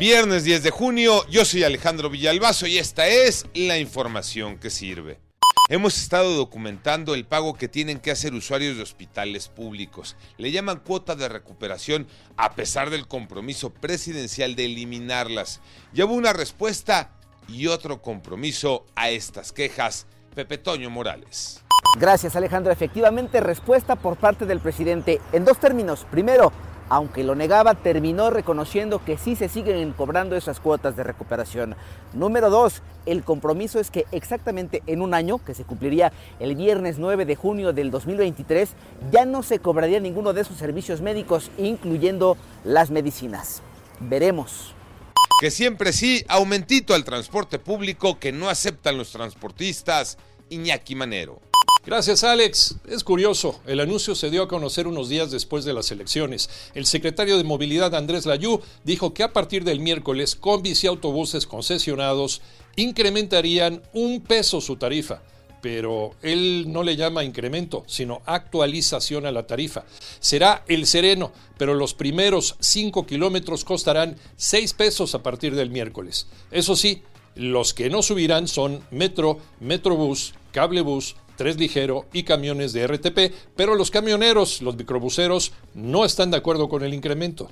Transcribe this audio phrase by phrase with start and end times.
[0.00, 5.18] Viernes 10 de junio, yo soy Alejandro Villalbazo y esta es la información que sirve.
[5.70, 10.16] Hemos estado documentando el pago que tienen que hacer usuarios de hospitales públicos.
[10.38, 15.60] Le llaman cuota de recuperación a pesar del compromiso presidencial de eliminarlas.
[15.92, 17.10] Llevo una respuesta
[17.48, 20.06] y otro compromiso a estas quejas.
[20.34, 21.62] Pepe Toño Morales.
[21.98, 22.72] Gracias Alejandro.
[22.72, 26.06] Efectivamente, respuesta por parte del presidente en dos términos.
[26.10, 26.52] Primero,
[26.88, 31.76] aunque lo negaba, terminó reconociendo que sí se siguen cobrando esas cuotas de recuperación.
[32.12, 36.98] Número dos, el compromiso es que exactamente en un año, que se cumpliría el viernes
[36.98, 38.70] 9 de junio del 2023,
[39.10, 43.62] ya no se cobraría ninguno de esos servicios médicos, incluyendo las medicinas.
[44.00, 44.74] Veremos.
[45.40, 50.18] Que siempre sí, aumentito al transporte público que no aceptan los transportistas.
[50.50, 51.47] Iñaki Manero.
[51.88, 52.76] Gracias, Alex.
[52.86, 56.50] Es curioso, el anuncio se dio a conocer unos días después de las elecciones.
[56.74, 61.46] El secretario de Movilidad, Andrés Layú, dijo que a partir del miércoles, combis y autobuses
[61.46, 62.42] concesionados
[62.76, 65.22] incrementarían un peso su tarifa.
[65.62, 69.86] Pero él no le llama incremento, sino actualización a la tarifa.
[70.20, 76.26] Será el sereno, pero los primeros 5 kilómetros costarán 6 pesos a partir del miércoles.
[76.50, 77.02] Eso sí,
[77.34, 83.76] los que no subirán son Metro, Metrobús, Cablebús, Tres Ligero y camiones de RTP, pero
[83.76, 87.48] los camioneros, los microbuseros, no están de acuerdo con el incremento.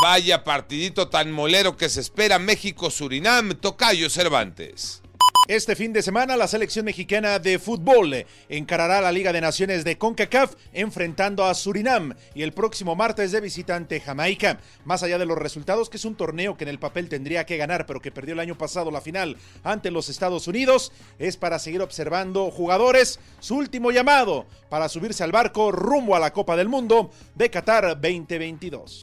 [0.00, 5.03] Vaya partidito tan molero que se espera México-Surinam, Tocayo Cervantes.
[5.46, 9.98] Este fin de semana la selección mexicana de fútbol encarará la Liga de Naciones de
[9.98, 14.58] CONCACAF enfrentando a Surinam y el próximo martes de visitante Jamaica.
[14.86, 17.58] Más allá de los resultados, que es un torneo que en el papel tendría que
[17.58, 21.58] ganar, pero que perdió el año pasado la final ante los Estados Unidos, es para
[21.58, 23.20] seguir observando jugadores.
[23.38, 28.00] Su último llamado para subirse al barco rumbo a la Copa del Mundo de Qatar
[28.00, 29.02] 2022.